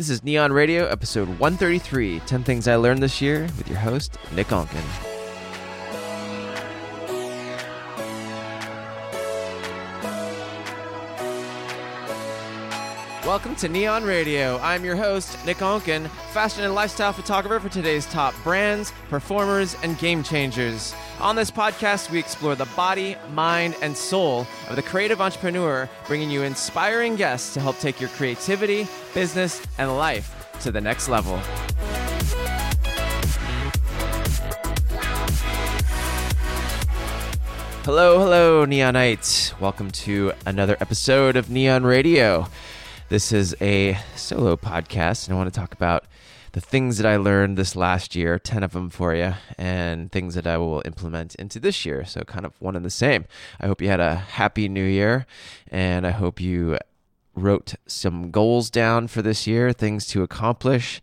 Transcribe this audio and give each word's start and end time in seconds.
This 0.00 0.08
is 0.08 0.22
Nion 0.22 0.50
Radio, 0.50 0.86
episode 0.86 1.28
133 1.28 2.20
10 2.20 2.42
Things 2.42 2.66
I 2.66 2.76
Learned 2.76 3.02
This 3.02 3.20
Year, 3.20 3.42
with 3.58 3.68
your 3.68 3.76
host, 3.76 4.16
Nick 4.34 4.46
Onken. 4.46 5.09
Welcome 13.30 13.54
to 13.56 13.68
Nion 13.68 14.04
Radio. 14.04 14.58
I'm 14.58 14.84
your 14.84 14.96
host, 14.96 15.46
Nick 15.46 15.58
Onken, 15.58 16.08
fashion 16.32 16.64
and 16.64 16.74
lifestyle 16.74 17.12
photographer 17.12 17.60
for 17.60 17.72
today's 17.72 18.04
top 18.06 18.34
brands, 18.42 18.92
performers, 19.08 19.76
and 19.84 19.96
game 20.00 20.24
changers. 20.24 20.96
On 21.20 21.36
this 21.36 21.48
podcast, 21.48 22.10
we 22.10 22.18
explore 22.18 22.56
the 22.56 22.66
body, 22.74 23.14
mind, 23.32 23.76
and 23.82 23.96
soul 23.96 24.48
of 24.68 24.74
the 24.74 24.82
creative 24.82 25.20
entrepreneur, 25.20 25.88
bringing 26.08 26.28
you 26.28 26.42
inspiring 26.42 27.14
guests 27.14 27.54
to 27.54 27.60
help 27.60 27.78
take 27.78 28.00
your 28.00 28.10
creativity, 28.10 28.88
business, 29.14 29.64
and 29.78 29.96
life 29.96 30.50
to 30.62 30.72
the 30.72 30.80
next 30.80 31.08
level. 31.08 31.36
Hello, 37.84 38.18
hello, 38.18 38.66
Nionites. 38.66 39.58
Welcome 39.60 39.92
to 39.92 40.32
another 40.44 40.76
episode 40.80 41.36
of 41.36 41.46
Nion 41.46 41.84
Radio. 41.84 42.48
This 43.10 43.32
is 43.32 43.56
a 43.60 43.98
solo 44.14 44.56
podcast, 44.56 45.26
and 45.26 45.34
I 45.34 45.36
want 45.36 45.52
to 45.52 45.60
talk 45.60 45.72
about 45.72 46.04
the 46.52 46.60
things 46.60 46.96
that 46.98 47.06
I 47.06 47.16
learned 47.16 47.58
this 47.58 47.74
last 47.74 48.14
year, 48.14 48.38
10 48.38 48.62
of 48.62 48.70
them 48.70 48.88
for 48.88 49.16
you, 49.16 49.34
and 49.58 50.12
things 50.12 50.36
that 50.36 50.46
I 50.46 50.58
will 50.58 50.80
implement 50.84 51.34
into 51.34 51.58
this 51.58 51.84
year. 51.84 52.04
So, 52.04 52.20
kind 52.20 52.46
of 52.46 52.52
one 52.60 52.76
and 52.76 52.84
the 52.84 52.90
same. 52.90 53.24
I 53.60 53.66
hope 53.66 53.82
you 53.82 53.88
had 53.88 53.98
a 53.98 54.14
happy 54.14 54.68
new 54.68 54.84
year, 54.84 55.26
and 55.72 56.06
I 56.06 56.10
hope 56.10 56.40
you 56.40 56.78
wrote 57.34 57.74
some 57.86 58.30
goals 58.30 58.70
down 58.70 59.08
for 59.08 59.22
this 59.22 59.46
year, 59.46 59.72
things 59.72 60.06
to 60.08 60.22
accomplish. 60.22 61.00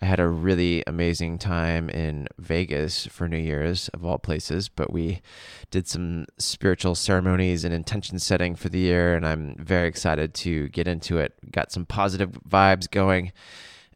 I 0.00 0.06
had 0.06 0.20
a 0.20 0.28
really 0.28 0.84
amazing 0.86 1.38
time 1.38 1.90
in 1.90 2.28
Vegas 2.38 3.06
for 3.06 3.28
New 3.28 3.38
Year's, 3.38 3.88
of 3.88 4.04
all 4.04 4.18
places, 4.18 4.68
but 4.68 4.92
we 4.92 5.22
did 5.70 5.88
some 5.88 6.26
spiritual 6.38 6.94
ceremonies 6.94 7.64
and 7.64 7.74
intention 7.74 8.20
setting 8.20 8.54
for 8.54 8.68
the 8.68 8.78
year, 8.78 9.16
and 9.16 9.26
I'm 9.26 9.56
very 9.58 9.88
excited 9.88 10.34
to 10.34 10.68
get 10.68 10.86
into 10.86 11.18
it. 11.18 11.34
Got 11.50 11.72
some 11.72 11.84
positive 11.84 12.38
vibes 12.48 12.88
going. 12.88 13.32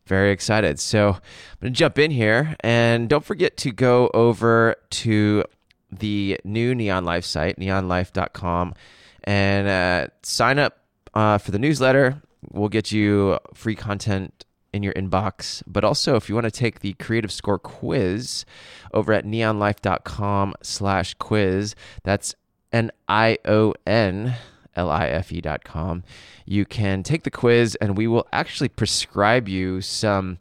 Very 0.07 0.33
excited. 0.33 0.81
So 0.81 1.11
I'm 1.11 1.21
going 1.61 1.73
to 1.73 1.79
jump 1.79 1.99
in 2.01 2.11
here, 2.11 2.57
and 2.61 3.09
don't 3.09 3.25
forget 3.25 3.57
to 3.59 3.71
go 3.71 4.11
over 4.13 4.75
to 4.91 5.45
the 5.93 6.41
new 6.45 6.75
Nion 6.75 7.05
Life 7.05 7.25
site, 7.25 7.59
nionlife.com, 7.59 8.75
and 9.23 9.69
uh, 9.69 10.09
sign 10.25 10.59
up 10.59 10.82
uh, 11.15 11.39
for 11.39 11.51
the 11.51 11.59
newsletter. 11.59 12.23
We'll 12.51 12.69
get 12.69 12.93
you 12.93 13.39
free 13.55 13.75
content 13.75 14.45
in 14.73 14.83
your 14.83 14.93
inbox. 14.95 15.63
But 15.67 15.85
also, 15.85 16.17
if 16.17 16.29
you 16.29 16.35
want 16.35 16.47
to 16.47 16.51
take 16.51 16.81
the 16.81 16.95
Creative 16.95 17.31
Score 17.31 17.59
quiz 17.59 18.45
over 18.93 19.13
at 19.13 19.25
nionlife.com 19.25 20.55
slash 20.63 21.15
quiz, 21.15 21.75
that's 22.03 22.35
N-I-O-N 22.73 24.37
L-I-F-E 24.75 25.41
dot 25.41 25.65
com. 25.65 26.03
You 26.47 26.65
can 26.65 27.03
take 27.03 27.25
the 27.25 27.31
quiz 27.31 27.75
and 27.77 27.97
we 27.97 28.07
will 28.07 28.27
actually 28.33 28.69
prescribe 28.69 29.49
you 29.49 29.81
some 29.81 30.39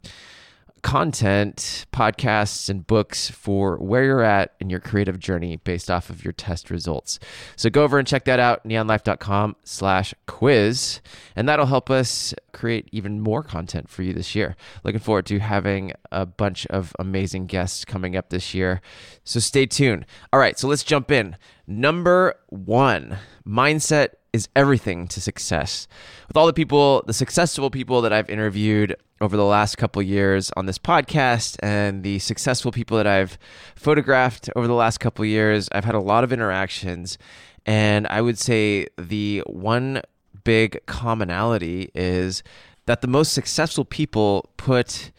content, 0.82 1.86
podcasts, 1.92 2.68
and 2.68 2.86
books 2.86 3.30
for 3.30 3.76
where 3.76 4.04
you're 4.04 4.22
at 4.22 4.54
in 4.60 4.68
your 4.68 4.80
creative 4.80 5.18
journey 5.18 5.56
based 5.56 5.90
off 5.90 6.10
of 6.10 6.24
your 6.24 6.32
test 6.32 6.70
results. 6.70 7.18
So 7.56 7.70
go 7.70 7.84
over 7.84 7.98
and 7.98 8.06
check 8.06 8.24
that 8.24 8.40
out, 8.40 8.64
nionlife.com 8.64 9.56
slash 9.64 10.12
quiz, 10.26 11.00
and 11.36 11.48
that'll 11.48 11.66
help 11.66 11.88
us 11.88 12.34
create 12.52 12.88
even 12.92 13.20
more 13.20 13.42
content 13.42 13.88
for 13.88 14.02
you 14.02 14.12
this 14.12 14.34
year. 14.34 14.56
Looking 14.84 15.00
forward 15.00 15.26
to 15.26 15.38
having 15.38 15.92
a 16.10 16.26
bunch 16.26 16.66
of 16.66 16.94
amazing 16.98 17.46
guests 17.46 17.84
coming 17.84 18.16
up 18.16 18.30
this 18.30 18.52
year. 18.52 18.80
So 19.24 19.40
stay 19.40 19.66
tuned. 19.66 20.04
All 20.32 20.40
right, 20.40 20.58
so 20.58 20.66
let's 20.68 20.84
jump 20.84 21.10
in. 21.10 21.36
Number 21.66 22.34
one, 22.48 23.18
mindset 23.46 24.14
is 24.32 24.48
everything 24.56 25.06
to 25.08 25.20
success. 25.20 25.86
With 26.28 26.36
all 26.36 26.46
the 26.46 26.52
people, 26.52 27.02
the 27.06 27.12
successful 27.12 27.70
people 27.70 28.00
that 28.02 28.12
I've 28.12 28.30
interviewed 28.30 28.96
over 29.20 29.36
the 29.36 29.44
last 29.44 29.76
couple 29.76 30.02
years 30.02 30.50
on 30.56 30.66
this 30.66 30.78
podcast 30.78 31.56
and 31.62 32.02
the 32.02 32.18
successful 32.18 32.72
people 32.72 32.96
that 32.96 33.06
I've 33.06 33.38
photographed 33.76 34.48
over 34.56 34.66
the 34.66 34.74
last 34.74 34.98
couple 34.98 35.24
years, 35.24 35.68
I've 35.72 35.84
had 35.84 35.94
a 35.94 36.00
lot 36.00 36.24
of 36.24 36.32
interactions 36.32 37.18
and 37.66 38.06
I 38.08 38.20
would 38.20 38.38
say 38.38 38.86
the 38.98 39.42
one 39.46 40.02
big 40.44 40.84
commonality 40.86 41.90
is 41.94 42.42
that 42.86 43.00
the 43.00 43.08
most 43.08 43.32
successful 43.32 43.84
people 43.84 44.50
put 44.56 45.12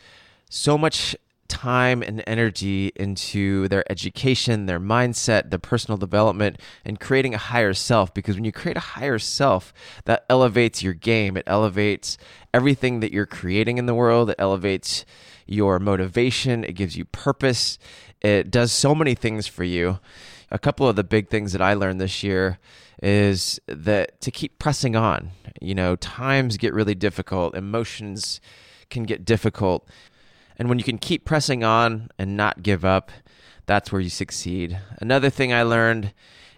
so 0.50 0.78
much 0.78 1.16
time 1.54 2.02
and 2.02 2.24
energy 2.26 2.92
into 2.96 3.68
their 3.68 3.90
education, 3.92 4.66
their 4.66 4.80
mindset, 4.80 5.52
their 5.52 5.60
personal 5.60 5.98
development, 5.98 6.60
and 6.84 7.00
creating 7.00 7.36
a 7.36 7.38
higher 7.38 7.76
self. 7.76 8.12
Because 8.12 8.34
when 8.36 8.44
you 8.44 8.52
create 8.52 8.76
a 8.76 8.82
higher 8.98 9.20
self, 9.20 9.72
that 10.06 10.26
elevates 10.32 10.82
your 10.82 10.96
game. 10.96 11.38
It 11.38 11.44
elevates 11.46 12.18
everything 12.56 13.02
that 13.02 13.14
you're 13.14 13.28
creating 13.28 13.78
in 13.78 13.86
the 13.86 13.94
world. 13.94 14.32
It 14.32 14.36
elevates 14.40 15.06
your 15.46 15.78
motivation. 15.78 16.64
It 16.64 16.74
gives 16.74 16.98
you 16.98 17.06
purpose. 17.06 17.78
It 18.22 18.50
does 18.50 18.72
so 18.72 18.96
many 18.96 19.14
things 19.14 19.46
for 19.46 19.64
you. 19.64 20.00
A 20.50 20.58
couple 20.58 20.88
of 20.88 20.96
the 20.96 21.04
big 21.04 21.30
things 21.30 21.52
that 21.54 21.62
I 21.62 21.76
learned 21.76 22.02
this 22.02 22.24
year 22.24 22.58
is 23.04 23.60
that 23.68 24.20
to 24.22 24.32
keep 24.32 24.58
pressing 24.58 24.96
on. 24.96 25.30
You 25.62 25.76
know, 25.76 25.96
times 25.98 26.58
get 26.58 26.74
really 26.74 26.96
difficult, 26.96 27.56
emotions 27.56 28.42
can 28.90 29.04
get 29.04 29.24
difficult. 29.24 29.88
And 30.58 30.70
when 30.70 30.78
you 30.78 30.84
can 30.84 30.98
keep 30.98 31.26
pressing 31.26 31.64
on 31.64 32.10
and 32.18 32.38
not 32.38 32.64
give 32.64 32.86
up, 32.86 33.12
that's 33.66 33.92
where 33.92 34.02
you 34.02 34.10
succeed. 34.10 34.80
Another 35.00 35.30
thing 35.30 35.54
I 35.54 35.64
learned 35.64 36.14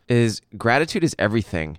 is 0.08 0.42
gratitude 0.58 1.04
is 1.04 1.16
everything. 1.18 1.78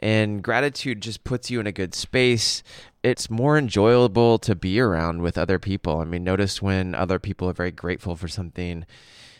And 0.00 0.42
gratitude 0.42 1.00
just 1.00 1.24
puts 1.24 1.50
you 1.50 1.60
in 1.60 1.66
a 1.66 1.72
good 1.72 1.94
space. 1.94 2.62
It's 3.02 3.30
more 3.30 3.56
enjoyable 3.56 4.38
to 4.40 4.54
be 4.54 4.78
around 4.78 5.22
with 5.22 5.38
other 5.38 5.58
people. 5.58 6.00
I 6.00 6.04
mean, 6.04 6.24
notice 6.24 6.60
when 6.60 6.94
other 6.94 7.18
people 7.18 7.48
are 7.48 7.54
very 7.54 7.70
grateful 7.70 8.16
for 8.16 8.28
something 8.28 8.84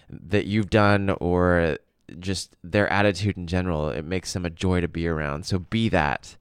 that 0.08 0.46
you've 0.46 0.70
done 0.70 1.10
or 1.20 1.78
just 2.18 2.56
their 2.62 2.90
attitude 2.92 3.36
in 3.36 3.46
general. 3.46 3.90
It 3.90 4.04
makes 4.04 4.32
them 4.32 4.44
a 4.44 4.50
joy 4.50 4.80
to 4.80 4.88
be 4.88 5.06
around. 5.06 5.46
So 5.46 5.58
be 5.58 5.88
that. 5.90 6.36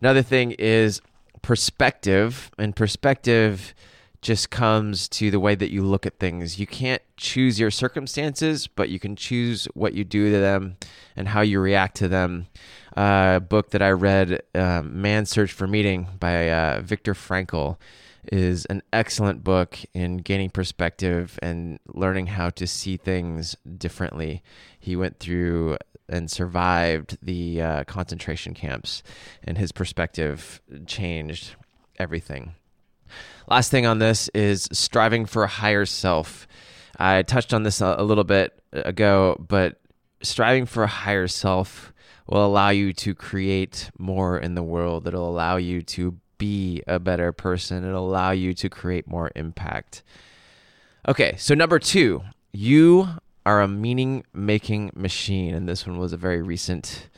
Another 0.00 0.22
thing 0.22 0.52
is 0.52 1.00
perspective. 1.42 2.50
And 2.58 2.74
perspective 2.74 3.74
just 4.22 4.50
comes 4.50 5.08
to 5.08 5.30
the 5.30 5.40
way 5.40 5.54
that 5.54 5.70
you 5.70 5.82
look 5.82 6.04
at 6.04 6.18
things. 6.18 6.58
You 6.58 6.66
can't 6.66 7.02
choose 7.16 7.58
your 7.58 7.70
circumstances, 7.70 8.66
but 8.66 8.90
you 8.90 8.98
can 8.98 9.16
choose 9.16 9.66
what 9.74 9.94
you 9.94 10.04
do 10.04 10.30
to 10.30 10.38
them 10.38 10.76
and 11.16 11.28
how 11.28 11.40
you 11.40 11.58
react 11.60 11.96
to 11.98 12.08
them. 12.08 12.46
Uh, 12.96 13.34
a 13.36 13.40
book 13.40 13.70
that 13.70 13.80
I 13.80 13.90
read, 13.90 14.42
uh, 14.54 14.82
Man's 14.84 15.30
Search 15.30 15.52
for 15.52 15.66
Meaning 15.66 16.08
by 16.18 16.50
uh, 16.50 16.80
Viktor 16.82 17.14
Frankl, 17.14 17.78
is 18.30 18.66
an 18.66 18.82
excellent 18.92 19.42
book 19.42 19.78
in 19.94 20.18
gaining 20.18 20.50
perspective 20.50 21.38
and 21.40 21.78
learning 21.86 22.26
how 22.26 22.50
to 22.50 22.66
see 22.66 22.98
things 22.98 23.56
differently. 23.78 24.42
He 24.78 24.96
went 24.96 25.18
through 25.18 25.78
and 26.08 26.30
survived 26.30 27.16
the 27.22 27.62
uh, 27.62 27.84
concentration 27.84 28.52
camps, 28.52 29.02
and 29.42 29.56
his 29.56 29.72
perspective 29.72 30.60
changed 30.86 31.54
everything. 31.98 32.54
Last 33.48 33.70
thing 33.70 33.86
on 33.86 33.98
this 33.98 34.28
is 34.28 34.68
striving 34.72 35.26
for 35.26 35.44
a 35.44 35.48
higher 35.48 35.86
self. 35.86 36.46
I 36.98 37.22
touched 37.22 37.54
on 37.54 37.62
this 37.62 37.80
a, 37.80 38.02
little 38.02 38.24
bit 38.24 38.62
ago, 38.72 39.42
but 39.48 39.80
striving 40.22 40.66
for 40.66 40.82
a 40.82 40.88
higher 40.88 41.28
self 41.28 41.92
will 42.26 42.44
allow 42.44 42.70
you 42.70 42.92
to 42.92 43.14
create 43.14 43.90
more 43.98 44.38
in 44.38 44.54
the 44.54 44.62
world. 44.62 45.06
It'll 45.06 45.28
allow 45.28 45.56
you 45.56 45.82
to 45.82 46.18
be 46.38 46.82
a 46.86 46.98
better 46.98 47.32
person. 47.32 47.84
It'll 47.84 48.08
allow 48.08 48.30
you 48.30 48.54
to 48.54 48.68
create 48.68 49.06
more 49.06 49.30
impact. 49.34 50.02
Okay, 51.08 51.34
so 51.38 51.54
number 51.54 51.78
two, 51.78 52.22
you 52.52 53.08
are 53.46 53.60
a 53.60 53.68
meaning 53.68 54.24
making 54.32 54.90
machine. 54.94 55.54
And 55.54 55.68
this 55.68 55.86
one 55.86 55.98
was 55.98 56.12
a 56.12 56.16
very 56.16 56.42
recent 56.42 57.08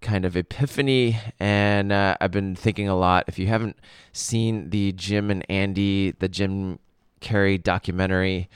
kind 0.00 0.24
of 0.24 0.36
epiphany. 0.36 1.18
And 1.40 1.92
uh, 1.92 2.16
I've 2.20 2.30
been 2.30 2.54
thinking 2.54 2.88
a 2.88 2.96
lot. 2.96 3.24
If 3.26 3.38
you 3.38 3.46
haven't 3.46 3.76
seen 4.12 4.70
the 4.70 4.92
Jim 4.92 5.30
and 5.30 5.44
Andy, 5.50 6.12
the 6.12 6.28
Jim 6.28 6.78
Carrey 7.20 7.62
documentary 7.62 8.48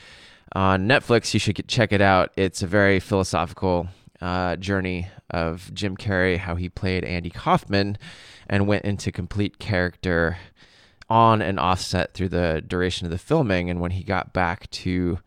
on 0.52 0.88
Netflix, 0.88 1.32
you 1.34 1.40
should 1.40 1.66
check 1.69 1.92
it 1.92 2.00
out. 2.00 2.32
It's 2.37 2.62
a 2.62 2.66
very 2.66 3.00
philosophical 3.00 3.88
uh, 4.20 4.56
journey 4.56 5.08
of 5.31 5.72
Jim 5.72 5.96
Carrey, 5.96 6.37
how 6.37 6.56
he 6.56 6.69
played 6.69 7.04
Andy 7.04 7.31
Kaufman 7.31 7.96
and 8.48 8.66
went 8.66 8.84
into 8.84 9.12
complete 9.12 9.58
character 9.58 10.37
on 11.08 11.42
and 11.42 11.58
offset 11.58 12.14
through 12.14 12.28
the 12.28 12.62
duration 12.66 13.06
of 13.06 13.10
the 13.10 13.19
filming. 13.19 13.70
And 13.70 13.81
when 13.81 13.92
he 13.92 14.02
got 14.02 14.32
back 14.32 14.70
to 14.70 15.19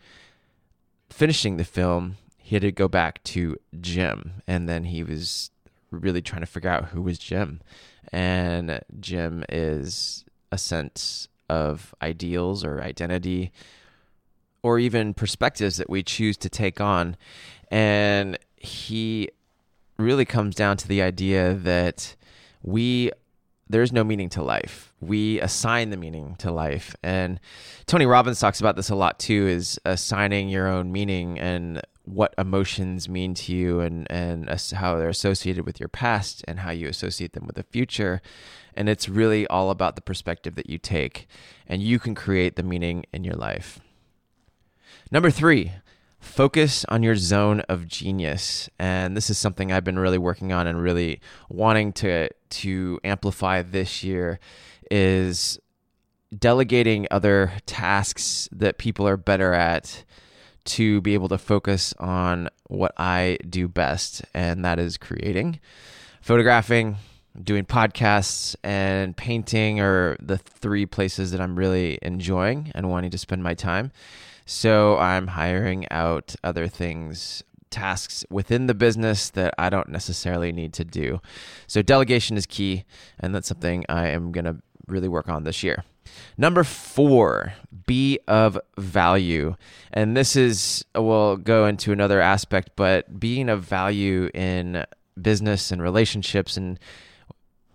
finishing 1.10 1.58
the 1.58 1.64
film, 1.64 2.18
he 2.38 2.56
had 2.56 2.62
to 2.62 2.72
go 2.72 2.88
back 2.88 3.24
to 3.24 3.58
Jim. 3.80 4.42
And 4.48 4.68
then 4.68 4.86
he 4.86 5.04
was 5.04 5.52
really 5.94 6.22
trying 6.22 6.42
to 6.42 6.48
figure 6.48 6.70
out 6.70 6.86
who 6.86 7.02
was 7.02 7.18
Jim. 7.18 7.62
And 8.12 8.82
Jim 9.00 9.44
is 9.50 10.26
a 10.52 10.58
sense 10.58 11.28
of 11.50 11.94
ideals 12.02 12.64
or 12.64 12.82
identity 12.82 13.52
or 14.62 14.80
even 14.80 15.14
perspectives 15.14 15.78
that 15.78 15.90
we 15.90 16.04
choose 16.04 16.38
to 16.38 16.50
take 16.50 16.80
on. 16.80 17.18
And 17.70 18.38
he 18.56 19.30
really 19.98 20.26
comes 20.26 20.56
down 20.56 20.78
to 20.78 20.88
the 20.88 21.02
idea 21.02 21.54
that 21.54 22.16
we 22.62 23.12
there's 23.70 23.92
no 23.92 24.04
meaning 24.04 24.30
to 24.30 24.44
life. 24.44 24.94
We 25.00 25.40
assign 25.40 25.90
the 25.90 25.98
meaning 25.98 26.36
to 26.40 26.52
life. 26.52 26.96
And 27.02 27.40
Tony 27.88 28.06
Robbins 28.06 28.40
talks 28.40 28.60
about 28.60 28.76
this 28.76 28.90
a 28.90 28.96
lot 28.96 29.20
too 29.20 29.48
is 29.48 29.80
assigning 29.86 30.50
your 30.50 30.68
own 30.68 30.92
meaning 30.92 31.40
and 31.40 31.82
what 32.06 32.34
emotions 32.38 33.08
mean 33.08 33.34
to 33.34 33.54
you 33.54 33.80
and 33.80 34.10
and 34.12 34.50
how 34.76 34.98
they're 34.98 35.10
associated 35.10 35.66
with 35.66 35.80
your 35.80 35.90
past 35.90 36.44
and 36.48 36.60
how 36.60 36.72
you 36.72 36.88
associate 36.88 37.34
them 37.34 37.46
with 37.46 37.56
the 37.56 37.64
future. 37.64 38.22
And 38.76 38.90
it's 38.90 39.08
really 39.08 39.48
all 39.48 39.70
about 39.70 39.96
the 39.96 40.02
perspective 40.02 40.56
that 40.56 40.70
you 40.70 40.78
take 40.78 41.28
and 41.68 41.82
you 41.82 42.00
can 42.00 42.16
create 42.16 42.56
the 42.56 42.64
meaning 42.64 43.06
in 43.14 43.24
your 43.24 43.36
life. 43.36 43.80
Number 45.12 45.30
3, 45.30 45.72
focus 46.20 46.86
on 46.90 47.04
your 47.04 47.16
zone 47.16 47.60
of 47.62 47.88
genius 47.88 48.70
and 48.80 49.16
this 49.16 49.30
is 49.30 49.38
something 49.38 49.74
i've 49.74 49.84
been 49.84 50.00
really 50.00 50.18
working 50.18 50.54
on 50.54 50.68
and 50.68 50.82
really 50.82 51.20
wanting 51.50 51.92
to 51.92 52.30
to 52.50 52.98
amplify 53.04 53.62
this 53.62 54.06
year 54.06 54.40
is 54.90 55.60
delegating 56.40 57.06
other 57.12 57.52
tasks 57.66 58.48
that 58.54 58.78
people 58.78 59.06
are 59.06 59.18
better 59.18 59.54
at 59.54 60.06
to 60.66 61.02
be 61.02 61.14
able 61.14 61.30
to 61.30 61.38
focus 61.38 61.94
on 62.00 62.50
what 62.68 62.94
i 62.98 63.38
do 63.50 63.68
best 63.68 64.24
and 64.34 64.64
that 64.64 64.80
is 64.80 64.98
creating 64.98 65.60
photographing 66.22 66.98
doing 67.42 67.66
podcasts 67.66 68.56
and 68.64 69.18
painting 69.18 69.80
are 69.80 70.16
the 70.22 70.38
three 70.38 70.86
places 70.86 71.32
that 71.32 71.42
i'm 71.42 71.58
really 71.58 71.98
enjoying 72.02 72.72
and 72.76 72.90
wanting 72.90 73.12
to 73.12 73.18
spend 73.18 73.44
my 73.44 73.54
time 73.54 73.92
so 74.46 74.98
I'm 74.98 75.28
hiring 75.28 75.90
out 75.90 76.36
other 76.44 76.68
things, 76.68 77.44
tasks 77.70 78.26
within 78.30 78.68
the 78.68 78.74
business 78.74 79.30
that 79.32 79.54
I 79.58 79.70
don't 79.70 79.90
necessarily 79.90 80.52
need 80.52 80.74
to 80.74 80.86
do. 80.86 81.22
So 81.68 81.82
delegation 81.82 82.38
is 82.38 82.46
key, 82.46 82.84
and 83.20 83.34
that's 83.34 83.48
something 83.48 83.86
I 83.88 84.10
am 84.10 84.32
going 84.32 84.46
to 84.46 84.58
really 84.88 85.08
work 85.08 85.30
on 85.30 85.44
this 85.44 85.64
year. 85.64 85.84
Number 86.38 86.64
four, 86.64 87.54
be 87.86 88.20
of 88.28 88.60
value. 88.78 89.56
And 89.92 90.16
this 90.18 90.36
is, 90.36 90.84
we'll 90.96 91.38
go 91.38 91.66
into 91.66 91.92
another 91.92 92.22
aspect, 92.22 92.72
but 92.76 93.20
being 93.20 93.50
of 93.50 93.64
value 93.64 94.30
in 94.34 94.86
business 95.22 95.72
and 95.72 95.82
relationships 95.82 96.58
and 96.58 96.80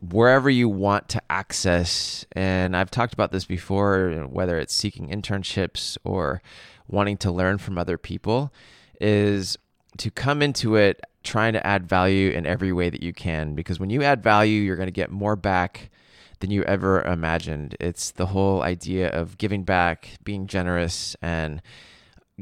wherever 0.01 0.51
you 0.51 0.69
want 0.69 1.09
to 1.11 1.23
access. 1.31 2.25
And 2.33 2.77
I've 2.77 2.91
talked 2.91 3.15
about 3.15 3.33
this 3.33 3.45
before, 3.45 4.27
whether 4.31 4.59
it's 4.59 4.75
seeking 4.75 5.09
internships 5.09 5.97
or 6.05 6.43
wanting 6.87 7.17
to 7.19 7.31
learn 7.31 7.59
from 7.59 7.79
other 7.79 7.99
people, 7.99 8.53
is 9.01 9.57
to 9.99 10.11
come 10.11 10.43
into 10.43 10.77
it 10.77 11.01
trying 11.25 11.53
to 11.53 11.67
add 11.67 11.89
value 11.89 12.31
in 12.31 12.47
every 12.47 12.73
way 12.73 12.91
that 12.91 13.03
you 13.03 13.13
can. 13.13 13.55
Because 13.55 13.81
when 13.81 13.91
you 13.91 14.03
add 14.03 14.23
value, 14.23 14.61
you're 14.61 14.77
going 14.77 14.87
to 14.87 14.93
get 14.93 15.11
more 15.11 15.37
back 15.37 15.91
than 16.41 16.51
you 16.51 16.63
ever 16.65 17.03
imagined. 17.03 17.77
It's 17.81 18.11
the 18.11 18.27
whole 18.27 18.63
idea 18.63 19.09
of 19.09 19.39
giving 19.39 19.65
back, 19.65 20.19
being 20.25 20.47
generous, 20.47 21.17
and 21.21 21.61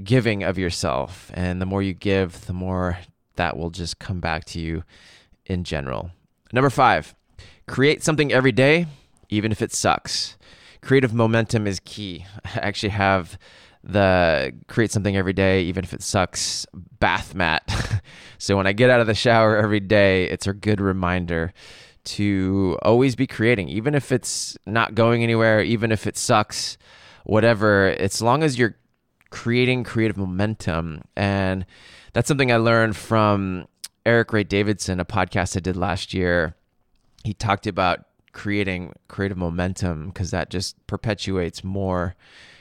giving 0.03 0.43
of 0.43 0.59
yourself. 0.59 1.31
And 1.35 1.61
the 1.61 1.67
more 1.67 1.83
you 1.83 1.95
give, 1.95 2.47
the 2.47 2.53
more 2.53 2.99
that 3.37 3.57
will 3.57 3.71
just 3.71 3.99
come 3.99 4.21
back 4.21 4.45
to 4.47 4.61
you 4.61 4.85
in 5.47 5.65
general. 5.65 6.11
Number 6.53 6.71
five, 6.71 7.15
Create 7.67 8.05
something 8.05 8.33
every 8.33 8.53
day, 8.53 8.87
even 9.29 9.51
if 9.51 9.61
it 9.61 9.73
sucks. 9.73 10.37
Creative 10.83 11.13
momentum 11.13 11.67
is 11.67 11.81
key. 11.81 12.25
I 12.45 12.59
actually 12.59 12.91
have 12.91 13.39
the 13.83 14.53
create 14.69 14.93
something 14.93 15.17
every 15.17 15.33
day, 15.33 15.63
even 15.63 15.85
if 15.85 15.93
it 15.93 16.03
sucks, 16.03 16.67
bath 17.01 17.35
mat. 17.35 17.63
so 18.39 18.57
when 18.57 18.67
I 18.67 18.73
get 18.73 18.91
out 18.91 19.01
of 19.01 19.07
the 19.09 19.15
shower 19.15 19.57
every 19.57 19.81
day, 19.81 20.25
it's 20.25 20.47
a 20.47 20.53
good 20.53 20.81
reminder 20.81 21.53
to 22.07 22.79
always 22.83 23.15
be 23.15 23.27
creating, 23.27 23.69
even 23.69 23.95
if 23.95 24.13
it's 24.13 24.57
not 24.67 24.95
going 24.95 25.23
anywhere, 25.23 25.61
even 25.63 25.93
if 25.93 26.07
it 26.07 26.17
sucks, 26.17 26.79
whatever. 27.25 27.89
As 27.99 28.23
long 28.23 28.43
as 28.43 28.59
you're 28.59 28.77
creating 29.31 29.85
creative 29.85 30.17
momentum. 30.17 31.03
And 31.17 31.67
that's 32.13 32.29
something 32.29 32.51
I 32.51 32.57
learned 32.57 32.97
from 32.97 33.67
Eric 34.05 34.33
Ray 34.33 34.45
Davidson, 34.45 35.01
a 35.01 35.05
podcast 35.05 35.57
I 35.57 35.61
did 35.61 35.77
last 35.77 36.15
year 36.15 36.57
he 37.27 37.35
talked 37.35 37.67
about 37.67 38.05
creating 38.33 38.93
creative 39.09 39.37
momentum 39.37 40.09
because 40.09 40.31
that 40.31 40.49
just 40.49 40.87
perpetuates 40.87 41.65
more 41.65 42.15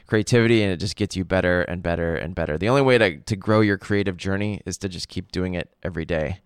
creativity 0.08 0.64
and 0.64 0.72
it 0.72 0.78
just 0.78 0.96
gets 0.96 1.16
you 1.16 1.24
better 1.24 1.62
and 1.62 1.84
better 1.84 2.16
and 2.16 2.34
better. 2.34 2.58
The 2.58 2.70
only 2.70 2.82
way 2.82 2.98
to, 2.98 3.18
to 3.18 3.36
grow 3.36 3.62
your 3.62 3.78
creative 3.78 4.18
journey 4.18 4.62
is 4.66 4.78
to 4.80 4.90
just 4.90 5.08
keep 5.08 5.32
doing 5.32 5.54
it 5.54 5.72
every 5.84 6.06
day. 6.06 6.40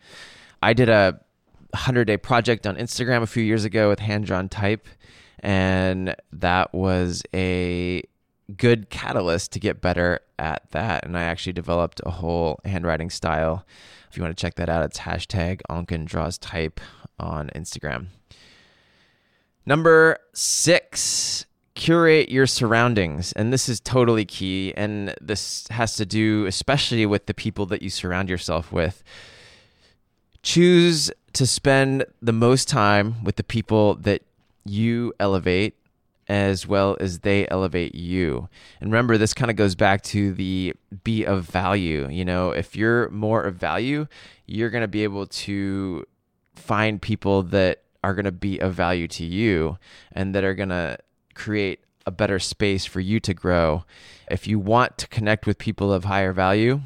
I 0.61 0.73
did 0.73 0.89
a 0.89 1.21
100 1.71 2.05
day 2.05 2.17
project 2.17 2.65
on 2.65 2.75
Instagram 2.75 3.21
a 3.21 3.27
few 3.27 3.43
years 3.43 3.65
ago 3.65 3.89
with 3.89 3.99
hand 3.99 4.25
drawn 4.25 4.49
type, 4.49 4.87
and 5.39 6.15
that 6.31 6.73
was 6.73 7.23
a 7.33 8.03
good 8.57 8.89
catalyst 8.89 9.51
to 9.53 9.59
get 9.59 9.81
better 9.81 10.19
at 10.37 10.69
that. 10.71 11.05
And 11.05 11.17
I 11.17 11.23
actually 11.23 11.53
developed 11.53 12.01
a 12.05 12.11
whole 12.11 12.59
handwriting 12.65 13.09
style. 13.09 13.65
If 14.09 14.17
you 14.17 14.23
want 14.23 14.35
to 14.35 14.41
check 14.41 14.55
that 14.55 14.69
out, 14.69 14.83
it's 14.85 14.99
hashtag 14.99 15.61
Onken 15.69 16.05
Draws 16.05 16.37
Type 16.37 16.79
on 17.19 17.49
Instagram. 17.55 18.07
Number 19.65 20.17
six, 20.33 21.45
curate 21.75 22.29
your 22.29 22.47
surroundings. 22.47 23.33
And 23.33 23.53
this 23.53 23.69
is 23.69 23.79
totally 23.79 24.25
key. 24.25 24.73
And 24.75 25.13
this 25.21 25.67
has 25.69 25.95
to 25.97 26.05
do 26.05 26.45
especially 26.45 27.05
with 27.05 27.27
the 27.27 27.33
people 27.33 27.65
that 27.67 27.81
you 27.81 27.89
surround 27.89 28.29
yourself 28.29 28.71
with. 28.71 29.03
Choose 30.41 31.11
to 31.33 31.47
spend 31.47 32.05
the 32.21 32.33
most 32.33 32.67
time 32.67 33.23
with 33.23 33.35
the 33.35 33.43
people 33.43 33.95
that 33.95 34.23
you 34.65 35.13
elevate 35.19 35.75
as 36.27 36.67
well 36.67 36.95
as 36.99 37.19
they 37.19 37.47
elevate 37.49 37.95
you. 37.95 38.47
And 38.79 38.91
remember, 38.91 39.17
this 39.17 39.33
kind 39.33 39.49
of 39.49 39.57
goes 39.57 39.73
back 39.73 40.03
to 40.03 40.31
the 40.31 40.75
be 41.03 41.25
of 41.25 41.45
value. 41.45 42.07
You 42.07 42.23
know, 42.23 42.51
if 42.51 42.75
you're 42.75 43.09
more 43.09 43.41
of 43.43 43.55
value, 43.55 44.05
you're 44.45 44.69
going 44.69 44.83
to 44.83 44.87
be 44.87 45.03
able 45.03 45.25
to 45.25 46.05
find 46.55 47.01
people 47.01 47.41
that 47.43 47.81
are 48.03 48.13
going 48.13 48.25
to 48.25 48.31
be 48.31 48.59
of 48.59 48.73
value 48.75 49.07
to 49.07 49.25
you 49.25 49.79
and 50.11 50.35
that 50.35 50.43
are 50.43 50.53
going 50.53 50.69
to 50.69 50.99
create 51.33 51.79
a 52.05 52.11
better 52.11 52.39
space 52.39 52.85
for 52.85 52.99
you 52.99 53.19
to 53.19 53.33
grow. 53.33 53.83
If 54.29 54.47
you 54.47 54.59
want 54.59 54.97
to 54.99 55.07
connect 55.07 55.47
with 55.47 55.57
people 55.57 55.91
of 55.91 56.05
higher 56.05 56.31
value 56.31 56.81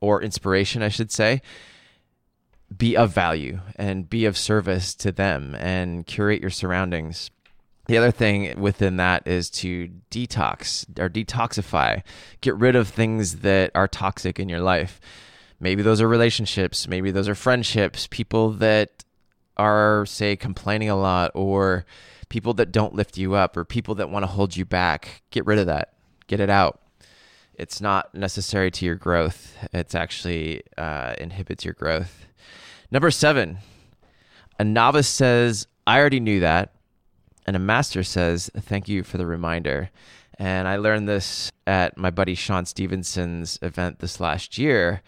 or 0.00 0.22
inspiration, 0.22 0.82
I 0.82 0.88
should 0.90 1.10
say, 1.10 1.40
be 2.76 2.96
of 2.96 3.12
value 3.12 3.60
and 3.76 4.08
be 4.08 4.24
of 4.24 4.36
service 4.36 4.94
to 4.94 5.12
them 5.12 5.54
and 5.56 6.06
curate 6.06 6.40
your 6.40 6.50
surroundings. 6.50 7.30
The 7.86 7.98
other 7.98 8.10
thing 8.10 8.58
within 8.60 8.96
that 8.96 9.26
is 9.26 9.50
to 9.50 9.90
detox 10.10 10.86
or 10.98 11.10
detoxify, 11.10 12.02
get 12.40 12.56
rid 12.56 12.76
of 12.76 12.88
things 12.88 13.40
that 13.40 13.70
are 13.74 13.86
toxic 13.86 14.40
in 14.40 14.48
your 14.48 14.60
life. 14.60 15.00
Maybe 15.60 15.82
those 15.82 16.00
are 16.00 16.08
relationships, 16.08 16.88
maybe 16.88 17.10
those 17.10 17.28
are 17.28 17.34
friendships, 17.34 18.08
people 18.10 18.50
that 18.52 19.04
are, 19.56 20.04
say, 20.06 20.34
complaining 20.34 20.88
a 20.88 20.96
lot, 20.96 21.30
or 21.34 21.84
people 22.28 22.54
that 22.54 22.72
don't 22.72 22.94
lift 22.94 23.16
you 23.16 23.34
up, 23.34 23.56
or 23.56 23.64
people 23.64 23.94
that 23.96 24.10
want 24.10 24.24
to 24.24 24.28
hold 24.28 24.56
you 24.56 24.64
back. 24.64 25.22
Get 25.30 25.46
rid 25.46 25.58
of 25.58 25.66
that, 25.66 25.94
get 26.26 26.40
it 26.40 26.50
out. 26.50 26.80
It's 27.54 27.80
not 27.80 28.14
necessary 28.14 28.70
to 28.72 28.84
your 28.84 28.96
growth, 28.96 29.56
it's 29.72 29.94
actually 29.94 30.62
uh, 30.76 31.14
inhibits 31.18 31.64
your 31.64 31.74
growth. 31.74 32.26
Number 32.90 33.10
seven, 33.10 33.58
a 34.58 34.64
novice 34.64 35.08
says, 35.08 35.66
I 35.86 35.98
already 35.98 36.20
knew 36.20 36.40
that. 36.40 36.74
And 37.46 37.56
a 37.56 37.58
master 37.58 38.02
says, 38.02 38.50
Thank 38.56 38.88
you 38.88 39.02
for 39.02 39.18
the 39.18 39.26
reminder. 39.26 39.90
And 40.38 40.66
I 40.66 40.76
learned 40.76 41.08
this 41.08 41.50
at 41.66 41.96
my 41.96 42.10
buddy 42.10 42.34
Shawn 42.34 42.66
Stevenson's 42.66 43.58
event 43.62 44.00
this 44.00 44.18
last 44.18 44.58
year. 44.58 45.02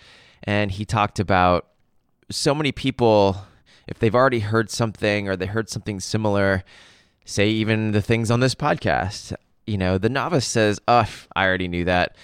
And 0.44 0.70
he 0.70 0.84
talked 0.84 1.18
about 1.18 1.66
so 2.30 2.54
many 2.54 2.72
people, 2.72 3.36
if 3.86 3.98
they've 3.98 4.14
already 4.14 4.40
heard 4.40 4.70
something 4.70 5.28
or 5.28 5.36
they 5.36 5.46
heard 5.46 5.68
something 5.68 6.00
similar, 6.00 6.62
say 7.24 7.48
even 7.48 7.92
the 7.92 8.02
things 8.02 8.30
on 8.30 8.40
this 8.40 8.54
podcast, 8.54 9.34
you 9.66 9.78
know, 9.78 9.98
the 9.98 10.08
novice 10.08 10.46
says, 10.46 10.80
Oh, 10.86 11.08
I 11.34 11.44
already 11.44 11.68
knew 11.68 11.84
that. 11.84 12.16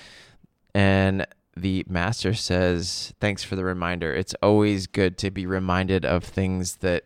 And 0.74 1.26
the 1.56 1.84
master 1.88 2.34
says, 2.34 3.12
Thanks 3.20 3.44
for 3.44 3.56
the 3.56 3.64
reminder. 3.64 4.14
It's 4.14 4.34
always 4.42 4.86
good 4.86 5.18
to 5.18 5.30
be 5.30 5.46
reminded 5.46 6.04
of 6.04 6.24
things 6.24 6.76
that 6.76 7.04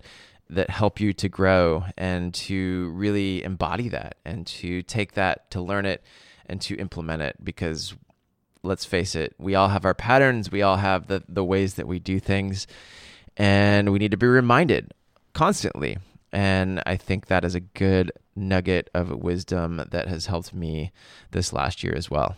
that 0.48 0.70
help 0.70 1.00
you 1.00 1.12
to 1.12 1.28
grow 1.28 1.84
and 1.96 2.32
to 2.32 2.90
really 2.90 3.42
embody 3.42 3.88
that 3.88 4.16
and 4.24 4.46
to 4.46 4.82
take 4.82 5.12
that 5.12 5.50
to 5.50 5.60
learn 5.60 5.84
it 5.84 6.02
and 6.46 6.60
to 6.60 6.76
implement 6.76 7.22
it 7.22 7.36
because 7.42 7.94
let's 8.62 8.84
face 8.84 9.14
it 9.14 9.34
we 9.38 9.54
all 9.54 9.68
have 9.68 9.84
our 9.84 9.94
patterns 9.94 10.50
we 10.50 10.62
all 10.62 10.76
have 10.76 11.08
the 11.08 11.22
the 11.28 11.44
ways 11.44 11.74
that 11.74 11.88
we 11.88 11.98
do 11.98 12.20
things 12.20 12.66
and 13.36 13.90
we 13.90 13.98
need 13.98 14.12
to 14.12 14.16
be 14.16 14.26
reminded 14.26 14.92
constantly 15.32 15.98
and 16.32 16.80
i 16.86 16.96
think 16.96 17.26
that 17.26 17.44
is 17.44 17.56
a 17.56 17.60
good 17.60 18.12
nugget 18.37 18.90
of 18.95 19.11
wisdom 19.11 19.83
that 19.90 20.09
has 20.09 20.26
helped 20.26 20.55
me 20.55 20.93
this 21.31 21.52
last 21.52 21.83
year 21.83 21.95
as 21.97 22.11
well. 22.11 22.37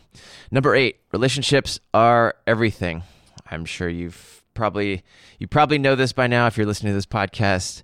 Number 0.51 0.75
eight, 0.75 1.01
relationships 1.13 1.81
are 1.93 2.35
everything. 2.47 3.03
I'm 3.51 3.65
sure 3.65 3.89
you've 3.89 4.43
probably 4.55 5.05
you 5.39 5.47
probably 5.47 5.79
know 5.79 5.95
this 5.95 6.13
by 6.13 6.27
now 6.27 6.47
if 6.47 6.57
you're 6.57 6.67
listening 6.67 6.93
to 6.93 6.97
this 6.97 7.07
podcast. 7.07 7.83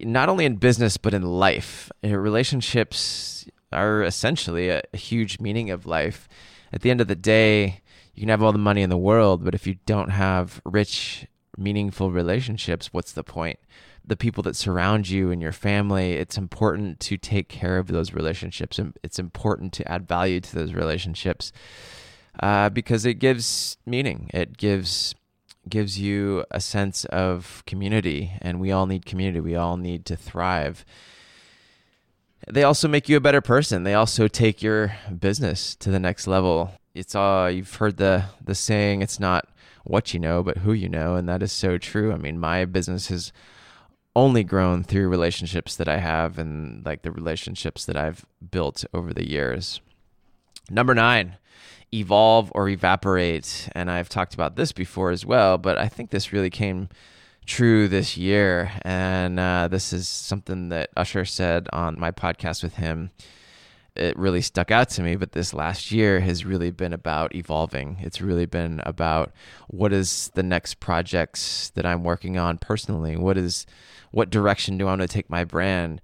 Not 0.00 0.28
only 0.28 0.44
in 0.44 0.56
business 0.56 0.96
but 0.96 1.14
in 1.14 1.22
life, 1.22 1.90
uh, 2.04 2.16
relationships 2.16 3.46
are 3.72 4.02
essentially 4.02 4.68
a, 4.68 4.82
a 4.92 4.96
huge 4.96 5.40
meaning 5.40 5.70
of 5.70 5.86
life. 5.86 6.28
At 6.72 6.82
the 6.82 6.90
end 6.90 7.00
of 7.00 7.08
the 7.08 7.16
day, 7.16 7.82
you 8.14 8.20
can 8.22 8.28
have 8.28 8.42
all 8.42 8.52
the 8.52 8.58
money 8.58 8.82
in 8.82 8.90
the 8.90 8.96
world, 8.96 9.44
but 9.44 9.54
if 9.54 9.66
you 9.66 9.76
don't 9.86 10.10
have 10.10 10.60
rich, 10.64 11.26
meaningful 11.56 12.10
relationships, 12.10 12.92
what's 12.92 13.12
the 13.12 13.24
point? 13.24 13.58
The 14.08 14.16
people 14.16 14.42
that 14.42 14.56
surround 14.56 15.08
you 15.08 15.30
and 15.30 15.40
your 15.40 15.52
family, 15.52 16.14
it's 16.14 16.38
important 16.38 16.98
to 16.98 17.16
take 17.18 17.48
care 17.48 17.78
of 17.78 17.88
those 17.88 18.14
relationships. 18.14 18.78
And 18.78 18.96
it's 19.02 19.18
important 19.18 19.72
to 19.74 19.90
add 19.90 20.08
value 20.08 20.40
to 20.40 20.54
those 20.54 20.72
relationships 20.72 21.52
uh, 22.40 22.70
because 22.70 23.04
it 23.04 23.14
gives 23.14 23.76
meaning. 23.86 24.30
It 24.32 24.56
gives 24.56 25.14
gives 25.68 25.98
you 25.98 26.46
a 26.50 26.60
sense 26.60 27.04
of 27.06 27.62
community, 27.66 28.32
and 28.40 28.58
we 28.58 28.72
all 28.72 28.86
need 28.86 29.04
community. 29.04 29.40
We 29.40 29.54
all 29.54 29.76
need 29.76 30.06
to 30.06 30.16
thrive. 30.16 30.86
They 32.48 32.62
also 32.62 32.88
make 32.88 33.06
you 33.10 33.18
a 33.18 33.20
better 33.20 33.42
person. 33.42 33.82
They 33.82 33.92
also 33.92 34.28
take 34.28 34.62
your 34.62 34.94
business 35.18 35.74
to 35.76 35.90
the 35.90 36.00
next 36.00 36.26
level. 36.26 36.72
It's 36.94 37.14
all 37.14 37.50
you've 37.50 37.74
heard 37.74 37.98
the 37.98 38.24
the 38.42 38.54
saying. 38.54 39.02
It's 39.02 39.20
not 39.20 39.48
what 39.84 40.14
you 40.14 40.20
know, 40.20 40.42
but 40.42 40.58
who 40.58 40.72
you 40.72 40.88
know, 40.88 41.16
and 41.16 41.28
that 41.28 41.42
is 41.42 41.52
so 41.52 41.76
true. 41.76 42.12
I 42.12 42.16
mean, 42.16 42.38
my 42.38 42.64
business 42.64 43.08
has 43.08 43.32
only 44.18 44.42
grown 44.42 44.82
through 44.82 45.08
relationships 45.08 45.76
that 45.76 45.88
I 45.88 45.98
have 45.98 46.38
and 46.38 46.84
like 46.84 47.02
the 47.02 47.12
relationships 47.12 47.84
that 47.84 47.96
I've 47.96 48.26
built 48.50 48.84
over 48.92 49.14
the 49.14 49.30
years. 49.30 49.80
Number 50.68 50.92
nine, 50.92 51.36
evolve 51.94 52.50
or 52.52 52.68
evaporate. 52.68 53.68
And 53.76 53.88
I've 53.88 54.08
talked 54.08 54.34
about 54.34 54.56
this 54.56 54.72
before 54.72 55.10
as 55.12 55.24
well, 55.24 55.56
but 55.56 55.78
I 55.78 55.86
think 55.86 56.10
this 56.10 56.32
really 56.32 56.50
came 56.50 56.88
true 57.46 57.86
this 57.86 58.16
year. 58.16 58.72
And 58.82 59.38
uh, 59.38 59.68
this 59.68 59.92
is 59.92 60.08
something 60.08 60.68
that 60.70 60.90
Usher 60.96 61.24
said 61.24 61.68
on 61.72 61.98
my 61.98 62.10
podcast 62.10 62.64
with 62.64 62.74
him. 62.74 63.10
It 63.98 64.16
really 64.16 64.42
stuck 64.42 64.70
out 64.70 64.88
to 64.90 65.02
me, 65.02 65.16
but 65.16 65.32
this 65.32 65.52
last 65.52 65.90
year 65.90 66.20
has 66.20 66.44
really 66.44 66.70
been 66.70 66.92
about 66.92 67.34
evolving. 67.34 67.98
It's 68.00 68.20
really 68.20 68.46
been 68.46 68.80
about 68.84 69.32
what 69.68 69.92
is 69.92 70.30
the 70.34 70.42
next 70.42 70.80
projects 70.80 71.70
that 71.74 71.84
I'm 71.84 72.04
working 72.04 72.38
on 72.38 72.58
personally? 72.58 73.16
What 73.16 73.36
is 73.36 73.66
what 74.10 74.30
direction 74.30 74.78
do 74.78 74.86
I 74.86 74.90
want 74.90 75.02
to 75.02 75.08
take 75.08 75.28
my 75.28 75.44
brand? 75.44 76.00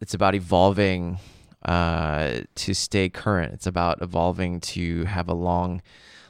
It's 0.00 0.14
about 0.14 0.34
evolving 0.34 1.18
uh, 1.64 2.40
to 2.54 2.74
stay 2.74 3.08
current. 3.08 3.52
It's 3.52 3.66
about 3.66 4.00
evolving 4.00 4.60
to 4.60 5.04
have 5.04 5.28
a 5.28 5.34
long 5.34 5.82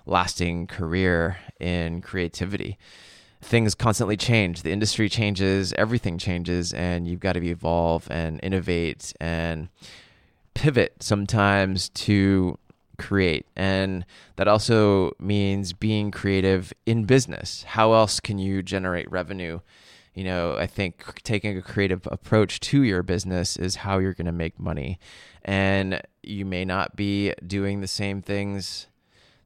lasting 0.06 0.66
career 0.66 1.38
in 1.60 2.00
creativity. 2.02 2.78
Things 3.42 3.74
constantly 3.74 4.16
change. 4.16 4.62
The 4.62 4.72
industry 4.72 5.08
changes, 5.08 5.72
everything 5.74 6.18
changes, 6.18 6.72
and 6.74 7.06
you've 7.06 7.20
got 7.20 7.34
to 7.34 7.44
evolve 7.44 8.06
and 8.10 8.40
innovate 8.42 9.14
and 9.20 9.68
pivot 10.54 11.02
sometimes 11.02 11.88
to 11.90 12.58
create. 12.98 13.46
And 13.56 14.04
that 14.36 14.48
also 14.48 15.12
means 15.18 15.72
being 15.72 16.10
creative 16.10 16.72
in 16.86 17.04
business. 17.04 17.62
How 17.62 17.92
else 17.92 18.20
can 18.20 18.38
you 18.38 18.62
generate 18.62 19.10
revenue? 19.10 19.60
you 20.14 20.24
know, 20.24 20.56
I 20.56 20.66
think 20.66 21.22
taking 21.22 21.56
a 21.56 21.62
creative 21.62 22.06
approach 22.10 22.60
to 22.60 22.82
your 22.82 23.02
business 23.02 23.56
is 23.56 23.76
how 23.76 23.98
you're 23.98 24.14
going 24.14 24.26
to 24.26 24.32
make 24.32 24.58
money. 24.58 24.98
And 25.44 26.02
you 26.22 26.44
may 26.44 26.64
not 26.64 26.96
be 26.96 27.32
doing 27.46 27.80
the 27.80 27.86
same 27.86 28.20
things 28.20 28.88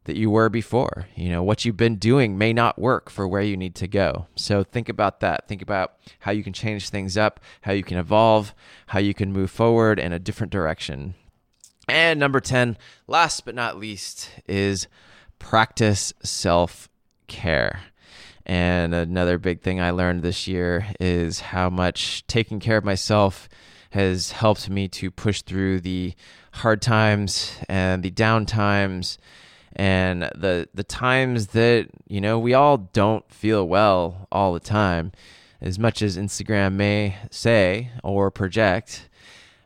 that 0.04 0.16
you 0.16 0.30
were 0.30 0.48
before. 0.48 1.06
You 1.14 1.30
know, 1.30 1.42
what 1.42 1.64
you've 1.64 1.76
been 1.76 1.96
doing 1.96 2.38
may 2.38 2.52
not 2.52 2.78
work 2.78 3.10
for 3.10 3.26
where 3.26 3.42
you 3.42 3.56
need 3.56 3.74
to 3.76 3.88
go. 3.88 4.26
So 4.36 4.62
think 4.62 4.88
about 4.88 5.20
that. 5.20 5.48
Think 5.48 5.62
about 5.62 5.94
how 6.20 6.32
you 6.32 6.44
can 6.44 6.52
change 6.52 6.88
things 6.88 7.16
up, 7.16 7.40
how 7.62 7.72
you 7.72 7.82
can 7.82 7.98
evolve, 7.98 8.54
how 8.88 8.98
you 8.98 9.14
can 9.14 9.32
move 9.32 9.50
forward 9.50 9.98
in 9.98 10.12
a 10.12 10.18
different 10.18 10.52
direction. 10.52 11.14
And 11.88 12.18
number 12.18 12.40
10, 12.40 12.76
last 13.06 13.44
but 13.44 13.54
not 13.54 13.78
least, 13.78 14.30
is 14.46 14.88
practice 15.38 16.12
self 16.22 16.88
care. 17.26 17.80
And 18.46 18.94
another 18.94 19.38
big 19.38 19.62
thing 19.62 19.80
I 19.80 19.90
learned 19.90 20.22
this 20.22 20.46
year 20.46 20.86
is 21.00 21.40
how 21.40 21.70
much 21.70 22.26
taking 22.26 22.60
care 22.60 22.76
of 22.76 22.84
myself 22.84 23.48
has 23.90 24.32
helped 24.32 24.68
me 24.68 24.88
to 24.88 25.10
push 25.10 25.40
through 25.42 25.80
the 25.80 26.14
hard 26.52 26.82
times 26.82 27.56
and 27.68 28.02
the 28.02 28.10
down 28.10 28.44
times 28.44 29.18
and 29.76 30.22
the 30.34 30.68
the 30.74 30.84
times 30.84 31.48
that 31.48 31.88
you 32.08 32.20
know 32.20 32.38
we 32.38 32.54
all 32.54 32.76
don't 32.78 33.30
feel 33.30 33.66
well 33.66 34.28
all 34.30 34.52
the 34.52 34.60
time 34.60 35.12
as 35.60 35.78
much 35.78 36.02
as 36.02 36.16
Instagram 36.16 36.74
may 36.74 37.16
say 37.30 37.90
or 38.02 38.30
project 38.30 39.08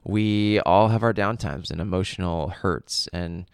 we 0.09 0.59
all 0.61 0.89
have 0.89 1.03
our 1.03 1.13
downtimes 1.13 1.71
and 1.71 1.81
emotional 1.81 2.49
hurts. 2.49 3.09
And 3.13 3.45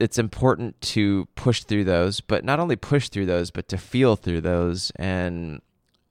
it's 0.00 0.18
important 0.18 0.80
to 0.80 1.28
push 1.34 1.62
through 1.62 1.84
those, 1.84 2.20
but 2.20 2.42
not 2.42 2.58
only 2.58 2.74
push 2.74 3.10
through 3.10 3.26
those, 3.26 3.50
but 3.50 3.68
to 3.68 3.76
feel 3.76 4.16
through 4.16 4.40
those 4.40 4.90
and 4.96 5.60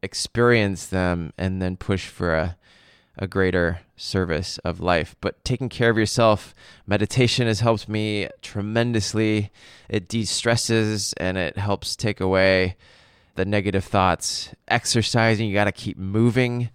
experience 0.04 0.86
them 0.86 1.34
and 1.40 1.60
then 1.60 1.76
push 1.76 2.08
for 2.08 2.36
a, 2.36 2.58
a 3.18 3.28
greater 3.28 3.82
service 3.96 4.58
of 4.60 4.80
life. 4.80 5.16
But 5.22 5.44
taking 5.44 5.70
care 5.70 5.90
of 5.90 5.98
yourself, 5.98 6.54
meditation 6.88 7.48
has 7.48 7.60
helped 7.60 7.88
me 7.88 8.30
tremendously. 8.42 9.52
It 9.90 10.08
de 10.08 10.26
stresses 10.26 11.14
and 11.18 11.38
it 11.38 11.58
helps 11.58 11.96
take 11.96 12.20
away 12.20 12.78
the 13.36 13.46
negative 13.46 13.84
thoughts. 13.84 14.54
Exercising, 14.68 15.48
you 15.48 15.54
got 15.54 15.66
to 15.66 15.72
keep 15.72 15.98
moving. 15.98 16.70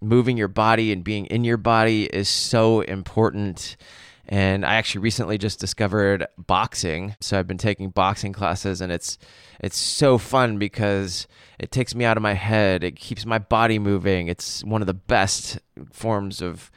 Moving 0.00 0.36
your 0.36 0.48
body 0.48 0.92
and 0.92 1.02
being 1.02 1.26
in 1.26 1.44
your 1.44 1.56
body 1.56 2.04
is 2.04 2.28
so 2.28 2.82
important 2.82 3.76
and 4.28 4.64
I 4.64 4.74
actually 4.74 5.02
recently 5.02 5.38
just 5.38 5.58
discovered 5.58 6.26
boxing. 6.38 7.16
So 7.20 7.38
I've 7.38 7.46
been 7.46 7.58
taking 7.58 7.90
boxing 7.90 8.32
classes 8.32 8.80
and 8.80 8.92
it's 8.92 9.18
it's 9.60 9.76
so 9.76 10.18
fun 10.18 10.58
because 10.58 11.26
it 11.58 11.70
takes 11.70 11.94
me 11.94 12.04
out 12.04 12.16
of 12.16 12.22
my 12.22 12.34
head. 12.34 12.82
It 12.84 12.96
keeps 12.96 13.26
my 13.26 13.38
body 13.38 13.78
moving. 13.78 14.28
It's 14.28 14.64
one 14.64 14.80
of 14.80 14.86
the 14.86 14.94
best 14.94 15.58
forms 15.92 16.40
of 16.40 16.70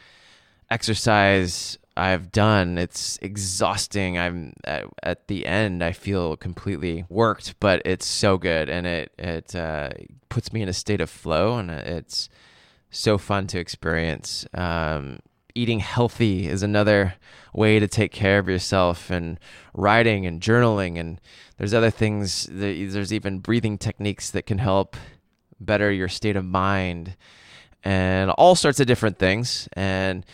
exercise 0.70 1.78
I've 1.98 2.32
done. 2.32 2.78
It's 2.78 3.18
exhausting. 3.22 4.18
I'm 4.18 4.54
at, 4.66 4.86
at, 5.02 5.28
the 5.28 5.46
end. 5.46 5.84
I 5.84 5.94
feel 5.94 6.36
completely 6.36 7.06
worked, 7.10 7.60
but 7.60 7.82
it's 7.86 8.06
so 8.06 8.38
good, 8.38 8.70
and 8.70 8.86
it 8.86 9.14
it 9.18 9.56
uh, 9.56 9.90
puts 10.28 10.52
me 10.52 10.62
in 10.62 10.68
a 10.68 10.74
state 10.74 11.00
of 11.00 11.10
flow, 11.10 11.58
and 11.58 11.72
it's 11.72 12.28
so 12.90 13.18
fun 13.18 13.48
to 13.48 13.60
experience. 13.60 14.46
Um, 14.54 15.20
eating 15.56 15.80
healthy 15.80 16.48
is 16.48 16.62
another 16.62 17.16
way 17.54 17.80
to 17.80 17.88
take 17.88 18.12
care 18.12 18.38
of 18.38 18.50
yourself 18.50 19.10
and 19.10 19.40
writing 19.74 20.26
and 20.26 20.42
journaling 20.42 21.00
and 21.00 21.20
there's 21.58 21.74
other 21.74 21.90
things 21.90 22.48
there's 22.52 23.14
even 23.14 23.40
breathing 23.40 23.78
techniques 23.78 24.30
that 24.30 24.46
can 24.46 24.58
help 24.58 24.98
better 25.60 25.90
your 25.90 26.10
state 26.10 26.36
of 26.36 26.44
mind 26.44 27.16
and 27.84 28.30
all 28.32 28.56
sorts 28.56 28.82
of 28.82 28.88
different 28.88 29.18
things 29.18 29.70
and 29.74 30.26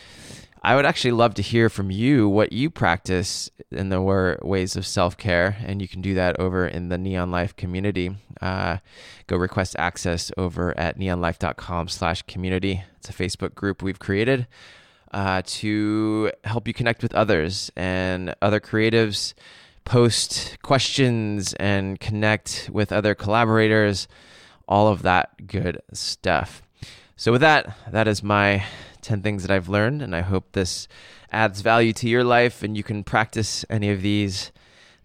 I 0.63 0.75
would 0.75 0.85
actually 0.85 1.11
love 1.11 1.33
to 1.35 1.41
hear 1.41 1.69
from 1.69 1.89
you 1.89 2.29
what 2.29 2.53
you 2.53 2.69
practice 2.69 3.49
in 3.71 3.89
the 3.89 3.99
ways 4.43 4.75
of 4.75 4.85
self 4.85 5.17
care, 5.17 5.57
and 5.65 5.81
you 5.81 5.87
can 5.87 6.01
do 6.01 6.13
that 6.13 6.39
over 6.39 6.67
in 6.67 6.89
the 6.89 6.97
Nion 6.97 7.31
Life 7.31 7.55
community. 7.55 8.15
Uh, 8.39 8.77
go 9.25 9.37
request 9.37 9.75
access 9.79 10.31
over 10.37 10.77
at 10.77 10.99
nionlife.com/community. 10.99 12.83
It's 12.99 13.09
a 13.09 13.13
Facebook 13.13 13.55
group 13.55 13.81
we've 13.81 13.97
created 13.97 14.45
uh, 15.11 15.41
to 15.45 16.31
help 16.43 16.67
you 16.67 16.73
connect 16.73 17.03
with 17.03 17.13
others 17.13 17.71
and 17.75 18.33
other 18.41 18.59
creatives, 18.59 19.33
post 19.85 20.57
questions 20.61 21.53
and 21.55 21.99
connect 21.99 22.69
with 22.71 22.91
other 22.91 23.15
collaborators, 23.15 24.07
all 24.67 24.87
of 24.87 25.01
that 25.01 25.47
good 25.47 25.81
stuff. 25.93 26.61
So, 27.15 27.31
with 27.31 27.41
that, 27.41 27.77
that 27.91 28.07
is 28.07 28.23
my 28.23 28.63
10 29.01 29.21
things 29.21 29.43
that 29.43 29.51
I've 29.51 29.69
learned, 29.69 30.01
and 30.01 30.15
I 30.15 30.21
hope 30.21 30.51
this 30.51 30.87
adds 31.31 31.61
value 31.61 31.93
to 31.93 32.09
your 32.09 32.23
life 32.23 32.61
and 32.63 32.75
you 32.75 32.83
can 32.83 33.03
practice 33.03 33.65
any 33.69 33.89
of 33.89 34.01
these 34.01 34.51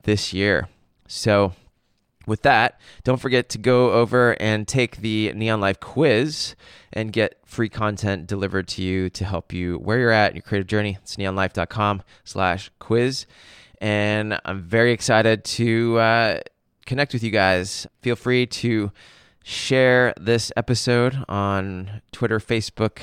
this 0.05 0.33
year. 0.33 0.69
So, 1.07 1.53
with 2.27 2.43
that, 2.43 2.81
don't 3.05 3.21
forget 3.21 3.49
to 3.51 3.59
go 3.59 3.93
over 3.93 4.33
and 4.41 4.67
take 4.67 4.99
the 4.99 5.33
Nion 5.35 5.61
Life 5.61 5.81
quiz 5.81 6.57
and 6.93 7.13
get 7.13 7.39
free 7.45 7.69
content 7.69 8.27
delivered 8.27 8.69
to 8.69 8.83
you 8.83 9.09
to 9.11 9.25
help 9.25 9.53
you 9.53 9.77
where 9.79 9.99
you're 9.99 10.11
at 10.11 10.31
in 10.31 10.37
your 10.37 10.43
creative 10.43 10.67
journey. 10.67 10.99
It's 11.03 11.17
nionlife.com 11.17 12.03
slash 12.25 12.71
quiz. 12.79 13.27
And 13.81 14.41
I'm 14.45 14.63
very 14.63 14.93
excited 14.93 15.45
to 15.45 15.99
uh, 15.99 16.41
connect 16.87 17.13
with 17.13 17.23
you 17.23 17.31
guys. 17.31 17.87
Feel 18.03 18.17
free 18.17 18.47
to 18.47 18.91
share 19.45 20.13
this 20.17 20.51
episode 20.57 21.25
on 21.29 22.03
Twitter, 22.11 22.41
Facebook, 22.41 22.99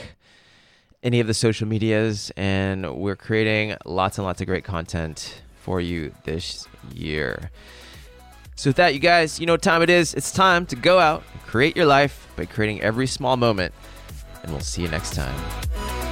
any 1.04 1.20
of 1.20 1.28
the 1.28 1.34
social 1.34 1.68
medias, 1.68 2.32
and 2.36 2.96
we're 2.96 3.16
creating 3.16 3.76
lots 3.86 4.18
and 4.18 4.26
lots 4.26 4.42
of 4.42 4.48
great 4.48 4.64
content 4.64 5.42
for 5.56 5.80
you 5.80 6.14
this 6.24 6.68
year. 6.94 7.52
So, 8.56 8.70
with 8.70 8.78
that, 8.78 8.94
you 8.94 9.00
guys, 9.00 9.40
you 9.40 9.46
know 9.46 9.54
what 9.54 9.62
time 9.62 9.82
it 9.82 9.90
is. 9.90 10.14
It's 10.14 10.32
time 10.32 10.66
to 10.68 10.76
go 10.76 11.00
out 11.00 11.24
and 11.32 11.42
create 11.44 11.76
your 11.76 11.86
life 11.86 12.28
by 12.36 12.46
creating 12.46 12.82
every 12.82 13.08
small 13.08 13.38
moment. 13.38 13.74
And 14.44 14.52
we'll 14.52 14.62
see 14.62 14.82
you 14.82 14.90
next 14.90 15.14
time. 15.14 16.03